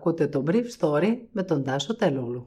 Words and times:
Ακούτε 0.00 0.26
το 0.26 0.44
Brief 0.46 0.64
Story 0.78 1.16
με 1.32 1.42
τον 1.42 1.64
Τάσο 1.64 1.96
Τελούλου. 1.96 2.46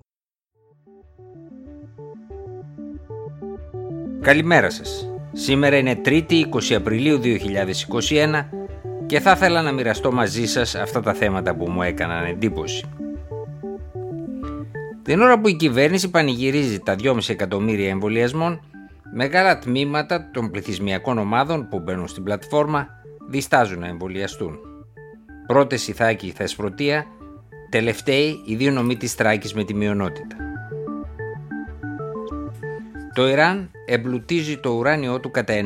Καλημέρα 4.21 4.69
σας. 4.69 5.09
Σήμερα 5.33 5.77
είναι 5.77 6.01
3η 6.05 6.31
20 6.31 6.73
Απριλίου 6.75 7.19
2021 7.21 8.49
και 9.05 9.19
θα 9.19 9.31
ήθελα 9.31 9.61
να 9.61 9.71
μοιραστώ 9.71 10.11
μαζί 10.11 10.45
σας 10.45 10.75
αυτά 10.75 11.01
τα 11.01 11.13
θέματα 11.13 11.55
που 11.55 11.69
μου 11.69 11.81
έκαναν 11.81 12.25
εντύπωση. 12.25 12.85
Την 15.01 15.21
ώρα 15.21 15.39
που 15.39 15.47
η 15.47 15.55
κυβέρνηση 15.55 16.09
πανηγυρίζει 16.09 16.79
τα 16.79 16.95
2,5 17.01 17.29
εκατομμύρια 17.29 17.89
εμβολιασμών, 17.89 18.59
μεγάλα 19.13 19.59
τμήματα 19.59 20.29
των 20.33 20.51
πληθυσμιακών 20.51 21.17
ομάδων 21.17 21.67
που 21.67 21.79
μπαίνουν 21.79 22.07
στην 22.07 22.23
πλατφόρμα 22.23 22.87
διστάζουν 23.29 23.79
να 23.79 23.87
εμβολιαστούν. 23.87 24.57
Πρώτες 25.47 25.87
Ιθάκη 25.87 26.31
Θεσπρωτεία, 26.31 27.05
τελευταίοι 27.73 28.41
οι 28.45 28.55
δύο 28.55 28.71
νομοί 28.71 28.97
της 28.97 29.15
Τράκης 29.15 29.53
με 29.53 29.63
τη 29.63 29.73
μειονότητα. 29.73 30.35
Το 33.13 33.27
Ιράν 33.27 33.71
εμπλουτίζει 33.85 34.57
το 34.57 34.69
ουράνιό 34.69 35.19
του 35.19 35.31
κατά 35.31 35.53
90% 35.53 35.59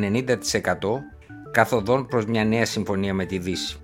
καθοδόν 1.51 2.07
προς 2.07 2.25
μια 2.25 2.45
νέα 2.45 2.65
συμφωνία 2.65 3.13
με 3.13 3.25
τη 3.25 3.37
Δύση. 3.37 3.79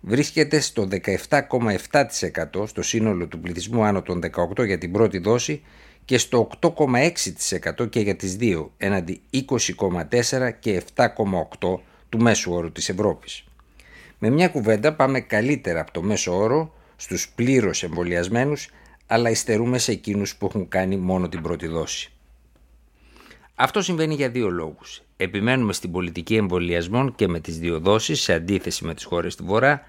βρίσκεται 0.00 0.60
στο 0.60 0.88
17,7% 1.04 2.66
στο 2.66 2.82
σύνολο 2.82 3.26
του 3.26 3.40
πληθυσμού 3.40 3.84
άνω 3.84 4.02
των 4.02 4.20
18 4.58 4.66
για 4.66 4.78
την 4.78 4.92
πρώτη 4.92 5.18
δόση 5.18 5.62
και 6.04 6.18
στο 6.18 6.48
8,6% 6.60 7.90
και 7.90 8.00
για 8.00 8.16
τις 8.16 8.36
δύο, 8.36 8.72
έναντι 8.76 9.20
20,4% 9.32 10.50
και 10.60 10.82
7,8% 10.94 11.80
του 12.08 12.18
μέσου 12.18 12.52
όρου 12.52 12.72
της 12.72 12.88
Ευρώπης. 12.88 13.44
Με 14.22 14.30
μια 14.30 14.48
κουβέντα 14.48 14.94
πάμε 14.94 15.20
καλύτερα 15.20 15.80
από 15.80 15.92
το 15.92 16.02
μέσο 16.02 16.36
όρο 16.36 16.72
στους 16.96 17.28
πλήρως 17.28 17.82
εμβολιασμένους, 17.82 18.68
αλλά 19.06 19.30
υστερούμε 19.30 19.78
σε 19.78 19.92
εκείνους 19.92 20.36
που 20.36 20.46
έχουν 20.46 20.68
κάνει 20.68 20.96
μόνο 20.96 21.28
την 21.28 21.42
πρώτη 21.42 21.66
δόση. 21.66 22.12
Αυτό 23.54 23.82
συμβαίνει 23.82 24.14
για 24.14 24.30
δύο 24.30 24.50
λόγους. 24.50 25.02
Επιμένουμε 25.16 25.72
στην 25.72 25.90
πολιτική 25.90 26.36
εμβολιασμών 26.36 27.14
και 27.14 27.28
με 27.28 27.40
τις 27.40 27.58
δύο 27.58 27.78
δόσεις 27.80 28.20
σε 28.20 28.32
αντίθεση 28.32 28.84
με 28.84 28.94
τις 28.94 29.04
χώρες 29.04 29.36
του 29.36 29.44
Βορρά, 29.44 29.82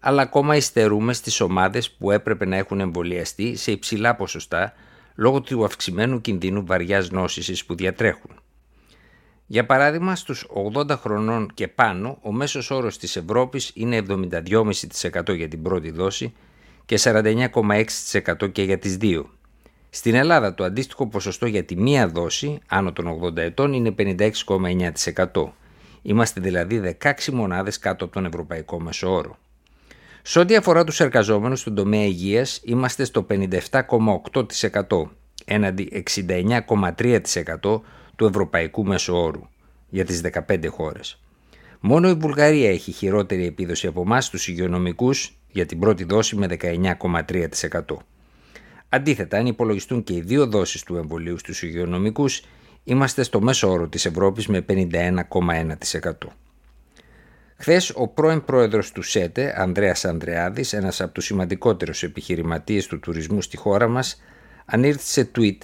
αλλά 0.00 0.22
ακόμα 0.22 0.56
υστερούμε 0.56 1.12
στις 1.12 1.40
ομάδες 1.40 1.90
που 1.90 2.10
έπρεπε 2.10 2.46
να 2.46 2.56
έχουν 2.56 2.80
εμβολιαστεί 2.80 3.56
σε 3.56 3.70
υψηλά 3.70 4.14
ποσοστά 4.14 4.72
λόγω 5.14 5.40
του 5.40 5.64
αυξημένου 5.64 6.20
κινδύνου 6.20 6.66
βαριάς 6.66 7.10
νόσησης 7.10 7.64
που 7.64 7.74
διατρέχουν. 7.74 8.42
Για 9.50 9.66
παράδειγμα, 9.66 10.16
στους 10.16 10.46
80 10.74 10.96
χρονών 10.96 11.50
και 11.54 11.68
πάνω, 11.68 12.18
ο 12.22 12.32
μέσος 12.32 12.70
όρος 12.70 12.98
της 12.98 13.16
Ευρώπης 13.16 13.70
είναι 13.74 13.96
72,5% 13.96 15.36
για 15.36 15.48
την 15.48 15.62
πρώτη 15.62 15.90
δόση 15.90 16.32
και 16.84 16.98
49,6% 16.98 18.52
και 18.52 18.62
για 18.62 18.78
τις 18.78 18.96
δύο. 18.96 19.30
Στην 19.90 20.14
Ελλάδα 20.14 20.54
το 20.54 20.64
αντίστοιχο 20.64 21.06
ποσοστό 21.06 21.46
για 21.46 21.64
τη 21.64 21.76
μία 21.76 22.08
δόση, 22.08 22.58
άνω 22.66 22.92
των 22.92 23.20
80 23.22 23.36
ετών, 23.36 23.72
είναι 23.72 23.94
56,9%. 23.98 25.52
Είμαστε 26.02 26.40
δηλαδή 26.40 26.96
16 27.02 27.12
μονάδες 27.32 27.78
κάτω 27.78 28.04
από 28.04 28.14
τον 28.14 28.24
ευρωπαϊκό 28.24 28.80
μέσο 28.80 29.14
όρο. 29.14 29.38
Σε 30.22 30.38
ό,τι 30.38 30.56
αφορά 30.56 30.84
τους 30.84 31.00
εργαζόμενους 31.00 31.60
στον 31.60 31.74
τομέα 31.74 32.04
υγείας, 32.04 32.60
είμαστε 32.64 33.04
στο 33.04 33.26
57,8% 33.30 35.10
έναντι 35.44 36.04
69,3% 36.06 37.80
του 38.18 38.24
ευρωπαϊκού 38.26 38.84
μέσου 38.84 39.14
όρου 39.14 39.42
για 39.88 40.04
τις 40.04 40.20
15 40.20 40.66
χώρες. 40.68 41.20
Μόνο 41.80 42.08
η 42.08 42.14
Βουλγαρία 42.14 42.70
έχει 42.70 42.92
χειρότερη 42.92 43.46
επίδοση 43.46 43.86
από 43.86 44.00
εμάς 44.00 44.24
στους 44.24 44.48
υγειονομικούς 44.48 45.38
για 45.48 45.66
την 45.66 45.78
πρώτη 45.78 46.04
δόση 46.04 46.36
με 46.36 46.46
19,3%. 46.46 47.96
Αντίθετα, 48.88 49.38
αν 49.38 49.46
υπολογιστούν 49.46 50.02
και 50.04 50.14
οι 50.14 50.20
δύο 50.20 50.46
δόσεις 50.46 50.82
του 50.82 50.96
εμβολίου 50.96 51.38
στους 51.38 51.62
υγειονομικούς, 51.62 52.42
είμαστε 52.84 53.22
στο 53.22 53.40
μέσο 53.40 53.70
όρο 53.70 53.88
της 53.88 54.06
Ευρώπης 54.06 54.46
με 54.46 54.60
51,1%. 54.60 56.32
Χθες, 57.56 57.92
ο 57.94 58.08
πρώην 58.08 58.44
πρόεδρος 58.44 58.92
του 58.92 59.02
ΣΕΤΕ, 59.02 59.54
Ανδρέας 59.60 60.04
Ανδρεάδης, 60.04 60.72
ένας 60.72 61.00
από 61.00 61.12
τους 61.12 61.24
σημαντικότερους 61.24 62.02
επιχειρηματίες 62.02 62.86
του 62.86 63.00
τουρισμού 63.00 63.42
στη 63.42 63.56
χώρα 63.56 63.88
μας, 63.88 64.22
ανήρθησε 64.64 65.12
σε 65.12 65.30
tweet 65.36 65.58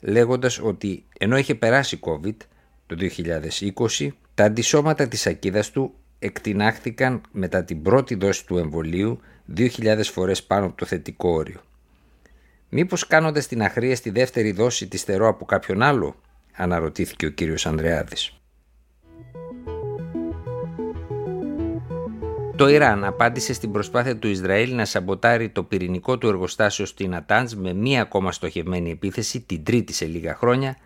λέγοντας 0.00 0.58
ότι 0.58 1.04
ενώ 1.18 1.36
είχε 1.36 1.54
περάσει 1.54 1.98
COVID 2.02 2.36
το 2.86 2.96
2020, 3.98 4.08
τα 4.34 4.44
αντισώματα 4.44 5.08
της 5.08 5.26
ακίδας 5.26 5.70
του 5.70 5.94
εκτινάχθηκαν 6.18 7.20
μετά 7.32 7.64
την 7.64 7.82
πρώτη 7.82 8.14
δόση 8.14 8.46
του 8.46 8.58
εμβολίου 8.58 9.20
2.000 9.56 10.00
φορές 10.04 10.42
πάνω 10.42 10.66
από 10.66 10.76
το 10.76 10.86
θετικό 10.86 11.30
όριο. 11.30 11.60
Μήπως 12.68 13.06
κάνοντας 13.06 13.46
την 13.46 13.62
αχρία 13.62 13.96
στη 13.96 14.10
δεύτερη 14.10 14.52
δόση 14.52 14.88
της 14.88 15.00
στερώ 15.00 15.28
από 15.28 15.44
κάποιον 15.44 15.82
άλλο, 15.82 16.16
αναρωτήθηκε 16.52 17.26
ο 17.26 17.30
κύριος 17.30 17.66
Ανδρεάδης. 17.66 18.40
Το 22.56 22.68
Ιράν 22.68 23.04
απάντησε 23.04 23.52
στην 23.52 23.72
προσπάθεια 23.72 24.16
του 24.16 24.28
Ισραήλ 24.28 24.74
να 24.74 24.84
σαμποτάρει 24.84 25.48
το 25.48 25.62
πυρηνικό 25.62 26.18
του 26.18 26.28
εργοστάσιο 26.28 26.86
στην 26.86 27.14
Ατάντζ 27.14 27.52
με 27.52 27.72
μία 27.72 28.00
ακόμα 28.00 28.32
στοχευμένη 28.32 28.90
επίθεση 28.90 29.40
την 29.40 29.64
τρίτη 29.64 29.92
σε 29.92 30.06
λίγα 30.06 30.34
χρόνια, 30.34 30.76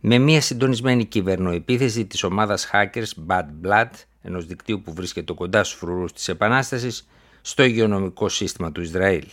με 0.00 0.18
μία 0.18 0.40
συντονισμένη 0.40 1.04
κυβερνοεπίθεση 1.04 2.04
της 2.06 2.22
ομάδας 2.22 2.70
hackers 2.72 3.26
Bad 3.26 3.44
Blood, 3.66 3.90
ενός 4.22 4.46
δικτύου 4.46 4.82
που 4.82 4.92
βρίσκεται 4.92 5.32
κοντά 5.32 5.64
στους 5.64 5.78
φρουρούς 5.78 6.12
της 6.12 6.28
Επανάστασης, 6.28 7.08
στο 7.40 7.62
υγειονομικό 7.64 8.28
σύστημα 8.28 8.72
του 8.72 8.80
Ισραήλ. 8.80 9.26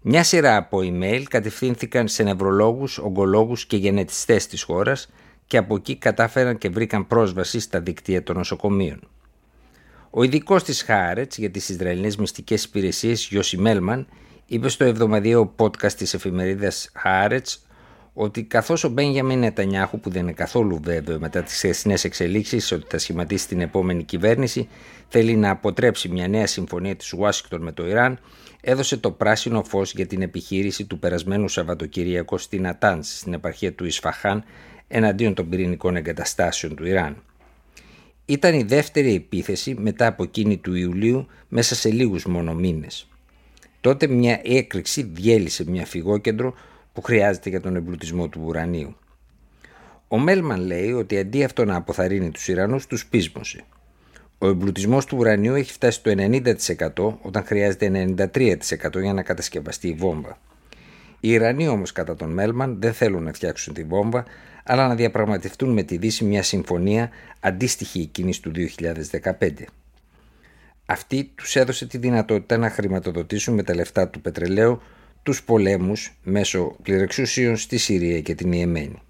Μια 0.00 0.24
σειρά 0.24 0.56
από 0.56 0.78
email 0.78 1.22
κατευθύνθηκαν 1.22 2.08
σε 2.08 2.22
νευρολόγους, 2.22 2.98
ογκολόγους 2.98 3.66
και 3.66 3.76
γενετιστές 3.76 4.46
της 4.46 4.62
χώρας 4.62 5.10
και 5.46 5.56
από 5.56 5.74
εκεί 5.74 5.96
κατάφεραν 5.96 6.58
και 6.58 6.68
βρήκαν 6.68 7.06
πρόσβαση 7.06 7.60
στα 7.60 7.80
δικτύα 7.80 8.22
των 8.22 8.36
νοσοκομείων. 8.36 9.09
Ο 10.12 10.22
ειδικός 10.22 10.64
της 10.64 10.82
Χάρετς 10.82 11.38
για 11.38 11.50
τις 11.50 11.68
Ισραηλινές 11.68 12.16
μυστικές 12.16 12.64
υπηρεσίες, 12.64 13.26
Γιώση 13.30 13.56
Μέλμαν, 13.56 14.06
είπε 14.46 14.68
στο 14.68 14.84
εβδομαδιαίο 14.84 15.54
podcast 15.56 15.92
της 15.92 16.14
εφημερίδας 16.14 16.90
Χάρετς 16.94 17.66
ότι 18.12 18.42
καθώς 18.42 18.84
ο 18.84 18.88
Μπένιαμιν 18.88 19.38
Νετανιάχου, 19.38 20.00
που 20.00 20.10
δεν 20.10 20.22
είναι 20.22 20.32
καθόλου 20.32 20.80
βέβαιο 20.82 21.18
μετά 21.18 21.42
τις 21.42 21.54
χθεσινές 21.54 22.04
εξελίξεις 22.04 22.72
ότι 22.72 22.86
θα 22.88 22.98
σχηματίσει 22.98 23.48
την 23.48 23.60
επόμενη 23.60 24.04
κυβέρνηση, 24.04 24.68
θέλει 25.08 25.36
να 25.36 25.50
αποτρέψει 25.50 26.08
μια 26.08 26.28
νέα 26.28 26.46
συμφωνία 26.46 26.96
της 26.96 27.12
Ουάσιγκτον 27.12 27.62
με 27.62 27.72
το 27.72 27.86
Ιράν, 27.86 28.18
έδωσε 28.60 28.96
το 28.96 29.10
πράσινο 29.10 29.62
φως 29.64 29.92
για 29.92 30.06
την 30.06 30.22
επιχείρηση 30.22 30.84
του 30.84 30.98
περασμένου 30.98 31.48
Σαββατοκυριακού 31.48 32.38
στην 32.38 32.66
Ατάντ, 32.66 33.02
στην 33.04 33.32
επαρχία 33.32 33.72
του 33.72 33.84
Ισφαχάν, 33.84 34.44
εναντίον 34.88 35.34
των 35.34 35.48
πυρηνικών 35.48 35.96
εγκαταστάσεων 35.96 36.74
του 36.74 36.86
Ιράν. 36.86 37.22
Ήταν 38.30 38.54
η 38.54 38.62
δεύτερη 38.62 39.14
επίθεση 39.14 39.74
μετά 39.78 40.06
από 40.06 40.22
εκείνη 40.22 40.56
του 40.56 40.74
Ιουλίου 40.74 41.26
μέσα 41.48 41.74
σε 41.74 41.90
λίγους 41.90 42.24
μόνο 42.24 42.54
μήνες. 42.54 43.08
Τότε 43.80 44.06
μια 44.06 44.40
έκρηξη 44.44 45.02
διέλυσε 45.02 45.70
μια 45.70 45.86
φυγόκεντρο 45.86 46.54
που 46.92 47.02
χρειάζεται 47.02 47.48
για 47.48 47.60
τον 47.60 47.76
εμπλουτισμό 47.76 48.28
του 48.28 48.42
ουρανίου. 48.44 48.96
Ο 50.08 50.18
Μέλμαν 50.18 50.60
λέει 50.60 50.92
ότι 50.92 51.18
αντί 51.18 51.44
αυτό 51.44 51.64
να 51.64 51.76
αποθαρρύνει 51.76 52.30
τους 52.30 52.48
Ιρανούς, 52.48 52.86
τους 52.86 53.06
πείσμωσε. 53.06 53.64
Ο 54.38 54.46
εμπλουτισμός 54.48 55.04
του 55.04 55.16
ουρανίου 55.18 55.54
έχει 55.54 55.72
φτάσει 55.72 55.98
στο 55.98 56.10
90% 56.10 57.18
όταν 57.22 57.44
χρειάζεται 57.44 58.14
93% 58.16 59.00
για 59.00 59.12
να 59.12 59.22
κατασκευαστεί 59.22 59.88
η 59.88 59.94
βόμβα. 59.94 60.38
Οι 61.20 61.30
Ιρανοί 61.30 61.68
όμως, 61.68 61.92
κατά 61.92 62.16
τον 62.16 62.30
Μέλμαν, 62.30 62.76
δεν 62.80 62.92
θέλουν 62.92 63.22
να 63.22 63.32
φτιάξουν 63.32 63.74
τη 63.74 63.84
βόμβα, 63.84 64.24
αλλά 64.64 64.88
να 64.88 64.94
διαπραγματευτούν 64.94 65.72
με 65.72 65.82
τη 65.82 65.96
Δύση 65.96 66.24
μια 66.24 66.42
συμφωνία 66.42 67.10
αντίστοιχη 67.40 68.00
εκείνης 68.00 68.40
του 68.40 68.52
2015. 68.54 69.64
Αυτή 70.86 71.32
τους 71.34 71.56
έδωσε 71.56 71.86
τη 71.86 71.98
δυνατότητα 71.98 72.56
να 72.56 72.70
χρηματοδοτήσουν 72.70 73.54
με 73.54 73.62
τα 73.62 73.74
λεφτά 73.74 74.08
του 74.08 74.20
πετρελαίου 74.20 74.80
τους 75.22 75.42
πολέμους 75.42 76.18
μέσω 76.22 76.76
πληρεξουσίων 76.82 77.56
στη 77.56 77.78
Συρία 77.78 78.20
και 78.20 78.34
την 78.34 78.52
Ιεμένη. 78.52 79.02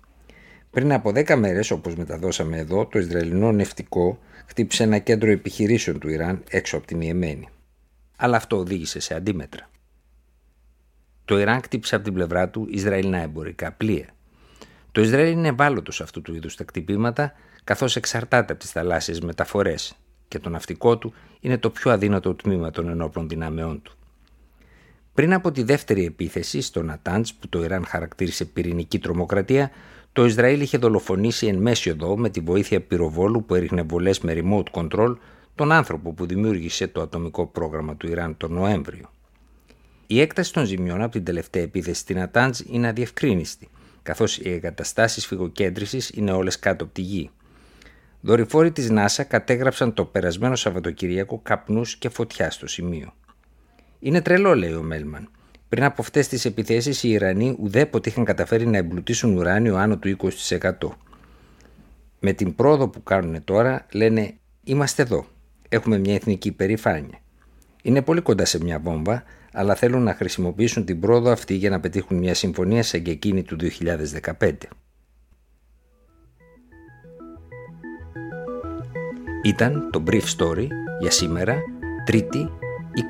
Πριν 0.71 0.93
από 0.93 1.11
10 1.11 1.37
μέρες, 1.37 1.71
όπως 1.71 1.95
μεταδώσαμε 1.97 2.59
εδώ, 2.59 2.87
το 2.87 2.99
Ισραηλινό 2.99 3.53
νευτικό 3.53 4.19
χτύπησε 4.47 4.83
ένα 4.83 4.99
κέντρο 4.99 5.31
επιχειρήσεων 5.31 5.99
του 5.99 6.09
Ιράν 6.09 6.43
έξω 6.51 6.77
από 6.77 6.87
την 6.87 7.01
Ιεμένη. 7.01 7.49
Αλλά 8.17 8.37
αυτό 8.37 8.57
οδήγησε 8.57 9.01
σε 9.01 9.15
αντίμετρα. 9.15 9.71
Το 11.31 11.39
Ιράν 11.39 11.63
χτύπησε 11.63 11.95
από 11.95 12.05
την 12.05 12.15
πλευρά 12.15 12.49
του 12.49 12.67
Ισραηλινά 12.71 13.19
εμπορικά 13.19 13.73
πλοία. 13.73 14.07
Το 14.93 15.01
Ισραήλ 15.01 15.33
είναι 15.33 15.49
ευάλωτος 15.49 15.95
σε 15.95 16.03
αυτού 16.03 16.23
του 16.23 16.35
είδους 16.35 16.57
τα 16.57 16.65
κτυπήματα, 16.65 17.33
καθώς 17.65 17.97
εξαρτάται 17.97 18.53
από 18.53 18.61
τις 18.61 18.71
θαλάσσιες 18.71 19.21
μεταφορές 19.21 19.97
και 20.29 20.39
το 20.39 20.49
ναυτικό 20.49 20.99
του 20.99 21.13
είναι 21.41 21.59
το 21.59 21.71
πιο 21.71 21.91
αδύνατο 21.91 22.35
τμήμα 22.35 22.71
των 22.71 22.89
ενόπλων 22.89 23.29
δυνάμεών 23.29 23.83
του. 23.83 23.97
Πριν 25.15 25.33
από 25.33 25.53
τη 25.53 25.63
δεύτερη 25.63 26.05
επίθεση 26.05 26.61
στο 26.61 26.83
Νατάντς, 26.83 27.35
που 27.35 27.49
το 27.49 27.65
Ιράν 27.65 27.85
χαρακτήρισε 27.85 28.45
πυρηνική 28.45 28.99
τρομοκρατία, 28.99 29.71
το 30.13 30.25
Ισραήλ 30.25 30.61
είχε 30.61 30.79
δολοφονήσει 30.79 31.47
εν 31.47 31.57
μέση 31.57 31.91
οδό 31.91 32.17
με 32.17 32.29
τη 32.29 32.41
βοήθεια 32.41 32.81
πυροβόλου 32.81 33.45
που 33.45 33.55
έριχνε 33.55 33.83
βολές 33.83 34.21
με 34.21 34.41
remote 34.43 34.81
control 34.81 35.17
τον 35.55 35.73
άνθρωπο 35.73 36.13
που 36.13 36.27
δημιούργησε 36.27 36.87
το 36.87 37.01
ατομικό 37.01 37.47
πρόγραμμα 37.47 37.97
του 37.97 38.07
Ιράν 38.07 38.37
τον 38.37 38.53
Νοέμβριο. 38.53 39.11
Η 40.13 40.21
έκταση 40.21 40.53
των 40.53 40.65
ζημιών 40.65 41.03
από 41.03 41.13
την 41.13 41.25
τελευταία 41.25 41.63
επίθεση 41.63 42.01
στην 42.01 42.21
Ατάντζ 42.21 42.61
είναι 42.67 42.89
αδιευκρίνηστη, 42.89 43.69
καθώς 44.03 44.39
οι 44.39 44.51
εγκαταστάσεις 44.51 45.27
φυγοκέντρησης 45.27 46.11
είναι 46.11 46.33
όλες 46.33 46.59
κάτω 46.59 46.85
από 46.85 46.93
τη 46.93 47.01
γη. 47.01 47.31
Δορυφόροι 48.21 48.73
της 48.73 48.91
ΝΑΣΑ 48.91 49.25
κατέγραψαν 49.25 49.95
το 49.95 50.05
περασμένο 50.05 50.57
Σαββατοκυριακό 50.57 51.41
καπνούς 51.43 51.97
και 51.97 52.09
φωτιά 52.09 52.51
στο 52.51 52.67
σημείο. 52.67 53.13
Είναι 53.99 54.21
τρελό, 54.21 54.55
λέει 54.55 54.73
ο 54.73 54.83
Μέλμαν. 54.83 55.31
Πριν 55.69 55.85
από 55.85 56.03
αυτές 56.03 56.29
τις 56.29 56.45
επιθέσεις, 56.45 57.03
οι 57.03 57.11
Ιρανοί 57.11 57.57
ουδέποτε 57.59 58.09
είχαν 58.09 58.25
καταφέρει 58.25 58.67
να 58.67 58.77
εμπλουτίσουν 58.77 59.37
ουράνιο 59.37 59.77
άνω 59.77 59.97
του 59.97 60.17
20%. 60.49 60.71
Με 62.21 62.33
την 62.33 62.55
πρόοδο 62.55 62.89
που 62.89 63.03
κάνουν 63.03 63.45
τώρα, 63.45 63.87
λένε: 63.93 64.35
Είμαστε 64.65 65.03
εδώ. 65.03 65.27
Έχουμε 65.69 65.99
μια 65.99 66.15
εθνική 66.15 66.49
υπερηφάνεια. 66.49 67.19
Είναι 67.83 68.03
πολύ 68.03 68.21
κοντά 68.21 68.45
σε 68.45 68.63
μια 68.63 68.79
βόμβα, 68.79 69.25
αλλά 69.53 69.75
θέλουν 69.75 70.03
να 70.03 70.15
χρησιμοποιήσουν 70.15 70.85
την 70.85 71.01
πρόοδο 71.01 71.31
αυτή 71.31 71.55
για 71.55 71.71
να 71.71 71.81
πετύχουν 71.81 72.19
μια 72.19 72.35
συμφωνία 72.35 72.83
σαν 72.83 73.03
και 73.03 73.11
εκείνη 73.11 73.43
του 73.43 73.57
2015. 74.41 74.53
Ήταν 79.43 79.91
το 79.93 80.03
Brief 80.07 80.25
Story 80.39 80.67
για 81.01 81.11
σήμερα, 81.11 81.63
3η 82.11 82.49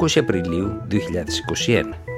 20 0.00 0.18
Απριλίου 0.20 0.82
2021. 0.90 2.09